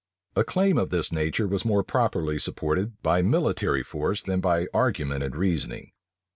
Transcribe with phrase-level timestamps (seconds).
[0.35, 5.21] A claim of this nature was more properly supported by military force than by argument
[5.23, 5.91] and reasoning.